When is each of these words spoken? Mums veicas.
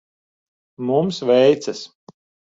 Mums 0.87 1.19
veicas. 1.31 1.83